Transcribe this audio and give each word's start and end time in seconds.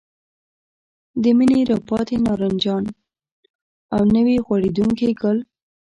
د 1.23 1.23
مني 1.37 1.61
راپاتې 1.71 2.15
نارنجان 2.25 2.83
او 3.95 4.01
نوي 4.15 4.35
غوړېدونکي 4.45 5.09
ګل. 5.21 5.37